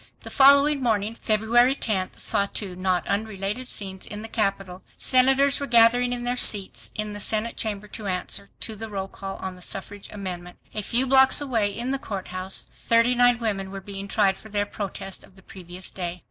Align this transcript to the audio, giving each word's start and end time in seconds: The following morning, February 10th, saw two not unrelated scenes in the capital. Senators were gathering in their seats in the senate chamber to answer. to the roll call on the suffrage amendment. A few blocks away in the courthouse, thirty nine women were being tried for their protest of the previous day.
The 0.21 0.31
following 0.31 0.81
morning, 0.81 1.15
February 1.21 1.75
10th, 1.75 2.17
saw 2.19 2.47
two 2.47 2.75
not 2.75 3.05
unrelated 3.05 3.67
scenes 3.67 4.07
in 4.07 4.23
the 4.23 4.27
capital. 4.27 4.81
Senators 4.97 5.59
were 5.59 5.67
gathering 5.67 6.11
in 6.11 6.23
their 6.23 6.35
seats 6.35 6.89
in 6.95 7.13
the 7.13 7.19
senate 7.19 7.55
chamber 7.55 7.87
to 7.89 8.07
answer. 8.07 8.49
to 8.61 8.75
the 8.75 8.89
roll 8.89 9.07
call 9.07 9.37
on 9.37 9.55
the 9.55 9.61
suffrage 9.61 10.09
amendment. 10.11 10.57
A 10.73 10.81
few 10.81 11.05
blocks 11.05 11.39
away 11.39 11.69
in 11.69 11.91
the 11.91 11.99
courthouse, 11.99 12.71
thirty 12.87 13.13
nine 13.13 13.37
women 13.37 13.69
were 13.69 13.79
being 13.79 14.07
tried 14.07 14.37
for 14.37 14.49
their 14.49 14.65
protest 14.65 15.23
of 15.23 15.35
the 15.35 15.43
previous 15.43 15.91
day. 15.91 16.19